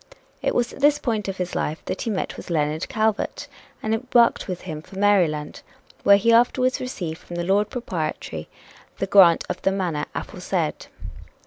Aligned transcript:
It 0.41 0.55
was 0.55 0.73
at 0.73 0.79
this 0.79 0.97
point 0.97 1.27
of 1.27 1.37
his 1.37 1.53
life 1.53 1.85
that 1.85 2.01
he 2.01 2.09
met 2.09 2.35
with 2.35 2.49
Leonard 2.49 2.89
Calvert, 2.89 3.47
and 3.83 3.93
embarked 3.93 4.47
with 4.47 4.61
him 4.61 4.81
for 4.81 4.97
Maryland, 4.97 5.61
where 6.01 6.17
he 6.17 6.33
afterwards 6.33 6.81
received 6.81 7.19
from 7.19 7.35
the 7.35 7.43
Lord 7.43 7.69
Proprietary 7.69 8.49
the 8.97 9.05
grant 9.05 9.43
of 9.47 9.61
the 9.61 9.71
manor 9.71 10.07
"aforesaid." 10.15 10.87